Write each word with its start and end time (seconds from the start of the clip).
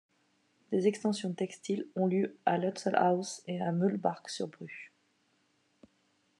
Des 0.71 0.87
extensions 0.87 1.31
textiles 1.35 1.85
ont 1.95 2.07
lieu 2.07 2.35
à 2.47 2.57
Lutzelhouse 2.57 3.43
et 3.45 3.61
à 3.61 3.71
Mühlbach-sur-Bruche. 3.71 4.91